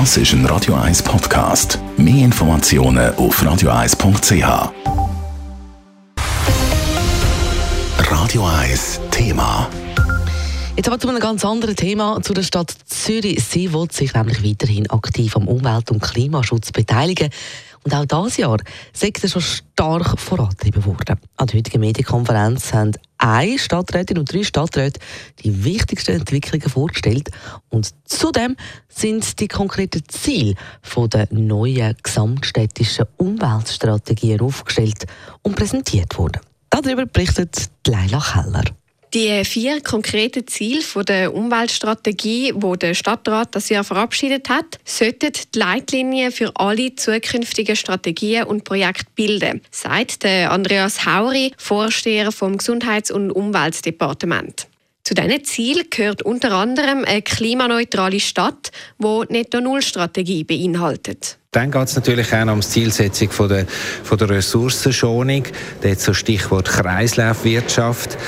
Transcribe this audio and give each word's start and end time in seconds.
Das 0.00 0.16
ist 0.16 0.32
ein 0.32 0.44
Radio 0.46 0.74
1 0.74 1.04
Podcast. 1.04 1.78
Mehr 1.96 2.24
Informationen 2.24 3.14
auf 3.14 3.40
radio1.ch. 3.40 4.72
Radio 8.10 8.44
1 8.44 9.00
Thema. 9.12 9.70
Jetzt 10.76 10.88
aber 10.88 10.98
zu 10.98 11.08
einem 11.08 11.20
ganz 11.20 11.44
anderen 11.44 11.76
Thema, 11.76 12.20
zu 12.22 12.34
der 12.34 12.42
Stadt 12.42 12.74
Zürich. 12.86 13.44
Sie 13.44 13.72
will 13.72 13.86
sich 13.92 14.12
nämlich 14.14 14.42
weiterhin 14.42 14.90
aktiv 14.90 15.36
am 15.36 15.46
Umwelt- 15.46 15.92
und 15.92 16.02
Klimaschutz 16.02 16.72
beteiligen. 16.72 17.30
Und 17.84 17.94
auch 17.94 18.06
dieses 18.06 18.38
Jahr 18.38 18.56
sind 18.94 19.18
sie 19.18 19.28
schon 19.28 19.42
stark 19.42 20.18
vorangetrieben 20.18 20.84
worden. 20.86 21.18
An 21.36 21.46
der 21.46 21.58
heutigen 21.58 21.80
Medienkonferenz 21.80 22.72
haben 22.72 22.92
eine 23.18 23.58
Stadträtin 23.58 24.18
und 24.18 24.32
drei 24.32 24.42
Stadträte 24.42 25.00
die 25.40 25.64
wichtigsten 25.64 26.12
Entwicklungen 26.12 26.68
vorgestellt. 26.68 27.30
Und 27.68 27.90
zudem 28.04 28.56
sind 28.88 29.38
die 29.38 29.48
konkreten 29.48 30.02
Ziele 30.08 30.54
der 30.96 31.28
neuen 31.30 31.94
gesamtstädtischen 32.02 33.04
Umweltstrategien 33.18 34.40
aufgestellt 34.40 35.04
und 35.42 35.54
präsentiert 35.54 36.16
worden. 36.16 36.40
Darüber 36.70 37.04
berichtet 37.04 37.70
Leila 37.86 38.20
Keller. 38.20 38.64
Die 39.14 39.44
vier 39.44 39.80
konkreten 39.80 40.44
Ziele 40.48 40.82
der 41.06 41.32
Umweltstrategie, 41.32 42.52
die 42.52 42.78
der 42.80 42.94
Stadtrat 42.94 43.54
das 43.54 43.68
Jahr 43.68 43.84
verabschiedet 43.84 44.48
hat, 44.48 44.80
sollten 44.84 45.30
die 45.32 45.56
Leitlinien 45.56 46.32
für 46.32 46.50
alle 46.56 46.96
zukünftigen 46.96 47.76
Strategien 47.76 48.42
und 48.42 48.64
Projekte 48.64 49.06
bilden, 49.14 49.60
sagt 49.70 50.24
Andreas 50.26 51.06
Hauri, 51.06 51.52
Vorsteher 51.56 52.32
vom 52.32 52.58
Gesundheits- 52.58 53.12
und 53.12 53.30
Umweltdepartement. 53.30 54.66
Zu 55.04 55.14
diesen 55.14 55.44
Zielen 55.44 55.84
gehört 55.90 56.22
unter 56.22 56.50
anderem 56.50 57.04
eine 57.04 57.22
klimaneutrale 57.22 58.18
Stadt, 58.18 58.72
die 58.98 59.22
Netto-Null-Strategie 59.28 60.42
beinhaltet. 60.42 61.38
Dann 61.52 61.70
geht 61.70 61.84
es 61.84 61.94
natürlich 61.94 62.32
auch 62.32 62.48
um 62.48 62.62
die 62.62 62.66
Zielsetzung 62.66 63.30
von 63.30 63.48
der, 63.48 63.66
von 64.02 64.18
der 64.18 64.30
Ressourcenschonung. 64.30 65.44
Da 65.82 65.94
so 65.94 66.12
Stichwort 66.14 66.68
Kreislaufwirtschaft. 66.68 68.18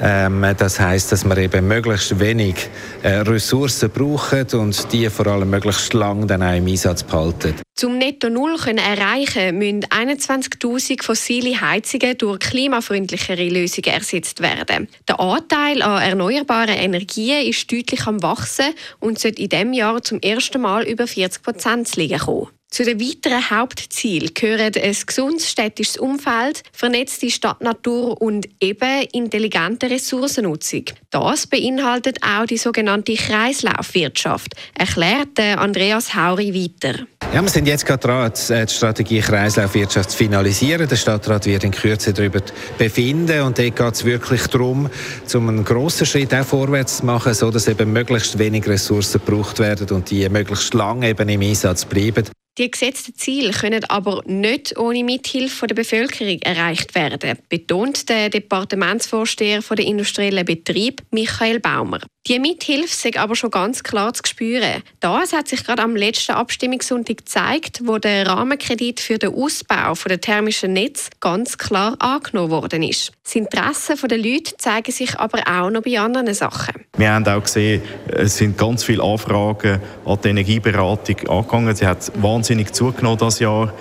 Ähm, 0.00 0.44
das 0.56 0.78
heißt, 0.78 1.10
dass 1.12 1.24
wir 1.24 1.36
eben 1.38 1.66
möglichst 1.66 2.18
wenig 2.20 2.70
äh, 3.02 3.16
Ressourcen 3.16 3.90
brauchen 3.90 4.46
und 4.52 4.92
die 4.92 5.10
vor 5.10 5.26
allem 5.26 5.50
möglichst 5.50 5.92
lang 5.94 6.26
dann 6.26 6.42
auch 6.42 6.54
im 6.54 6.66
Einsatz 6.66 7.02
behalten. 7.02 7.54
Zum 7.78 7.96
Netto 7.96 8.28
Null 8.28 8.56
können 8.56 8.78
erreichen, 8.78 9.56
müssen 9.56 9.84
21.000 9.84 11.00
fossile 11.00 11.60
Heizungen 11.60 12.18
durch 12.18 12.40
klimafreundlichere 12.40 13.48
Lösungen 13.48 13.94
ersetzt 13.94 14.42
werden. 14.42 14.88
Der 15.06 15.20
Anteil 15.20 15.80
an 15.82 16.02
erneuerbaren 16.02 16.74
Energien 16.74 17.46
ist 17.46 17.70
deutlich 17.70 18.04
am 18.08 18.20
wachsen 18.20 18.74
und 18.98 19.20
sollte 19.20 19.42
in 19.42 19.48
diesem 19.48 19.72
Jahr 19.74 20.02
zum 20.02 20.18
ersten 20.18 20.60
Mal 20.60 20.88
über 20.88 21.06
40 21.06 21.40
Prozent 21.40 21.94
liegen 21.94 22.18
kommen. 22.18 22.48
Zu 22.70 22.84
den 22.84 23.00
weiteren 23.00 23.48
Hauptzielen 23.48 24.34
gehören 24.34 24.74
ein 24.74 24.96
gesundes 25.06 25.48
städtisches 25.48 25.96
Umfeld, 25.96 26.62
vernetzte 26.72 27.30
Stadtnatur 27.30 28.20
und 28.20 28.46
eben 28.60 29.06
intelligente 29.12 29.88
Ressourcennutzung. 29.88 30.84
Das 31.10 31.46
beinhaltet 31.46 32.18
auch 32.22 32.44
die 32.44 32.58
sogenannte 32.58 33.14
Kreislaufwirtschaft, 33.14 34.54
erklärt 34.74 35.40
Andreas 35.40 36.14
Hauri 36.14 36.52
weiter. 36.52 37.06
Ja, 37.32 37.42
wir 37.42 37.48
sind 37.48 37.67
jetzt 37.68 37.84
gerade 37.84 38.00
dran, 38.00 38.32
die 38.32 38.72
Strategie 38.72 39.20
Kreislaufwirtschaft 39.20 40.10
zu 40.10 40.16
finalisieren. 40.16 40.88
Der 40.88 40.96
Stadtrat 40.96 41.44
wird 41.44 41.64
in 41.64 41.70
Kürze 41.70 42.14
darüber 42.14 42.40
befinden 42.78 43.42
und 43.42 43.58
dort 43.58 43.76
geht 43.76 43.94
es 43.94 44.04
wirklich 44.04 44.46
darum, 44.46 44.88
um 45.34 45.48
einen 45.48 45.64
grossen 45.64 46.06
Schritt 46.06 46.34
auch 46.34 46.46
vorwärts 46.46 46.98
zu 46.98 47.06
machen, 47.06 47.34
so 47.34 47.50
dass 47.50 47.68
eben 47.68 47.92
möglichst 47.92 48.38
wenig 48.38 48.66
Ressourcen 48.66 49.20
gebraucht 49.24 49.58
werden 49.58 49.88
und 49.90 50.10
die 50.10 50.26
möglichst 50.30 50.72
lange 50.72 51.10
eben 51.10 51.28
im 51.28 51.42
Einsatz 51.42 51.84
bleiben. 51.84 52.24
Die 52.56 52.70
gesetzten 52.70 53.14
Ziele 53.14 53.52
können 53.52 53.84
aber 53.84 54.22
nicht 54.26 54.76
ohne 54.78 55.04
Mithilfe 55.04 55.68
der 55.68 55.76
Bevölkerung 55.76 56.40
erreicht 56.40 56.94
werden, 56.94 57.38
betont 57.48 58.08
der 58.08 58.30
Departementsvorsteher 58.30 59.60
der 59.60 59.84
industriellen 59.84 60.44
Betrieb 60.44 61.02
Michael 61.12 61.60
Baumer. 61.60 62.00
Die 62.28 62.38
Mithilfe 62.38 62.94
sei 62.94 63.18
aber 63.18 63.34
schon 63.34 63.50
ganz 63.50 63.82
klar 63.82 64.12
zu 64.12 64.20
spüren. 64.26 64.82
Das 65.00 65.32
hat 65.32 65.48
sich 65.48 65.64
gerade 65.64 65.82
am 65.82 65.96
letzten 65.96 66.32
Abstimmungssonntag 66.32 67.16
gezeigt, 67.16 67.80
wo 67.84 67.96
der 67.96 68.26
Rahmenkredit 68.26 69.00
für 69.00 69.16
den 69.16 69.32
Ausbau 69.32 69.94
der 70.06 70.20
thermischen 70.20 70.74
Netz 70.74 71.08
ganz 71.20 71.56
klar 71.56 71.96
angenommen 72.00 72.50
worden 72.50 72.82
ist. 72.82 73.12
Das 73.24 73.34
Interesse 73.34 73.94
der 74.06 74.18
Leute 74.18 74.54
zeigt 74.58 74.92
sich 74.92 75.18
aber 75.18 75.38
auch 75.48 75.70
noch 75.70 75.80
bei 75.80 75.98
anderen 75.98 76.34
Sachen. 76.34 76.74
Wir 76.98 77.12
haben 77.12 77.26
auch 77.26 77.42
gesehen, 77.42 77.80
es 78.08 78.36
sind 78.36 78.58
ganz 78.58 78.84
viele 78.84 79.02
Anfragen 79.02 79.80
an 80.04 80.18
die 80.22 80.28
Energieberatung 80.28 81.28
angegangen. 81.30 81.74
Sie 81.74 81.86
hat 81.86 82.12
wahnsinnig 82.20 82.74
zugenommen 82.74 83.16
das 83.16 83.38
Jahr. 83.38 83.72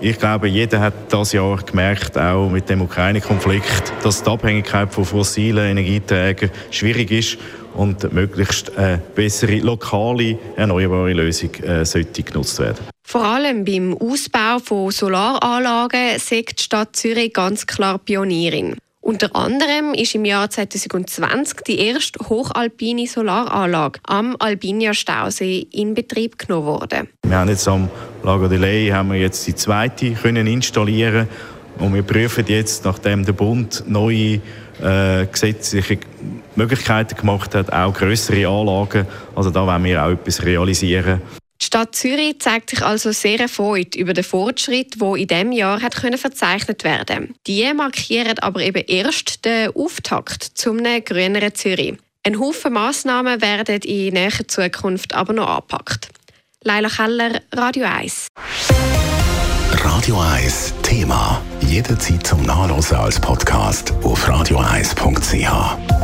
Ich 0.00 0.18
glaube, 0.18 0.48
jeder 0.48 0.80
hat 0.80 0.94
das 1.10 1.32
Jahr 1.32 1.62
gemerkt, 1.62 2.18
auch 2.18 2.50
mit 2.50 2.68
dem 2.68 2.82
Ukraine-Konflikt, 2.82 3.92
dass 4.02 4.24
die 4.24 4.28
Abhängigkeit 4.28 4.92
von 4.92 5.04
fossilen 5.04 5.64
Energieträgern 5.64 6.50
schwierig 6.72 7.12
ist 7.12 7.38
und 7.74 8.12
möglichst 8.12 8.76
eine 8.76 9.02
bessere 9.14 9.58
lokale 9.58 10.38
erneuerbare 10.56 11.12
Lösung 11.12 11.54
äh, 11.56 11.84
sollte 11.84 12.22
genutzt 12.22 12.58
werden. 12.58 12.86
Vor 13.06 13.24
allem 13.24 13.64
beim 13.64 13.96
Ausbau 13.96 14.58
von 14.62 14.90
Solaranlagen 14.90 16.18
sagt 16.18 16.60
die 16.60 16.62
Stadt 16.62 16.96
Zürich 16.96 17.32
ganz 17.32 17.66
klar 17.66 17.98
Pionierin. 17.98 18.76
Unter 19.04 19.36
anderem 19.36 19.92
ist 19.92 20.14
im 20.14 20.24
Jahr 20.24 20.48
2020 20.48 21.60
die 21.66 21.78
erste 21.78 22.26
hochalpine 22.26 23.06
Solaranlage 23.06 24.00
am 24.04 24.34
Albinia 24.38 24.94
Stausee 24.94 25.66
in 25.72 25.92
Betrieb 25.92 26.38
genommen 26.38 26.66
worden. 26.66 27.08
Wir 27.22 27.36
haben 27.36 27.50
jetzt 27.50 27.68
am 27.68 27.90
Lago 28.22 28.48
Delay 28.48 28.88
haben 28.88 29.12
wir 29.12 29.20
jetzt 29.20 29.46
die 29.46 29.54
zweite 29.54 30.12
können 30.12 30.46
installieren 30.46 31.28
und 31.78 31.92
wir 31.92 32.02
prüfen 32.02 32.46
jetzt, 32.48 32.86
nachdem 32.86 33.26
der 33.26 33.34
Bund 33.34 33.84
neue 33.86 34.40
äh, 34.82 35.26
gesetzliche 35.30 35.98
Möglichkeiten 36.56 37.16
gemacht 37.16 37.54
hat, 37.54 37.72
auch 37.72 37.94
größere 37.94 38.46
Anlagen. 38.48 39.06
Also 39.34 39.50
da 39.50 39.66
wollen 39.66 39.84
wir 39.84 40.04
auch 40.04 40.10
etwas 40.10 40.44
realisieren. 40.44 41.22
Die 41.60 41.66
Stadt 41.66 41.94
Zürich 41.94 42.40
zeigt 42.40 42.70
sich 42.70 42.82
also 42.82 43.12
sehr 43.12 43.40
erfreut 43.40 43.94
über 43.94 44.12
den 44.12 44.24
Fortschritt, 44.24 45.00
der 45.00 45.14
in 45.14 45.28
diesem 45.28 45.52
Jahr 45.52 45.80
hat 45.80 45.96
können 45.96 46.18
verzeichnet 46.18 46.84
werden 46.84 47.34
Die 47.46 47.72
markieren 47.72 48.38
aber 48.40 48.60
eben 48.60 48.84
erst 48.86 49.44
den 49.44 49.74
Auftakt 49.74 50.42
zum 50.42 50.82
grüneren 50.82 51.54
Zürich. 51.54 51.94
Ein 52.26 52.38
Haufen 52.38 52.72
Massnahmen 52.72 53.40
werden 53.40 53.80
in 53.82 54.14
näherer 54.14 54.48
Zukunft 54.48 55.14
aber 55.14 55.32
noch 55.32 55.48
angepackt. 55.48 56.08
Leila 56.62 56.88
Keller, 56.88 57.40
Radio 57.54 57.84
1. 57.86 58.28
Radio 59.84 60.20
1 60.20 60.74
Thema. 60.82 61.42
Jederzeit 61.60 62.26
zum 62.26 62.42
Nachlesen 62.42 62.96
als 62.96 63.20
Podcast 63.20 63.92
auf 64.02 64.28
radio1.ch. 64.28 66.03